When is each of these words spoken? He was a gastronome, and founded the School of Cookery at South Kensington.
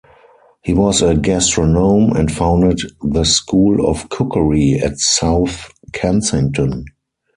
He 0.63 0.73
was 0.73 1.03
a 1.03 1.13
gastronome, 1.13 2.13
and 2.15 2.31
founded 2.31 2.79
the 3.03 3.23
School 3.23 3.87
of 3.87 4.09
Cookery 4.09 4.79
at 4.83 4.97
South 4.97 5.69
Kensington. 5.93 6.85